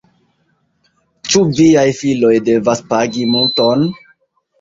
Ĉu 1.33 1.41
viaj 1.59 1.83
filoj 1.97 2.31
devas 2.47 2.81
pagi 2.95 3.27
multon? 3.35 3.85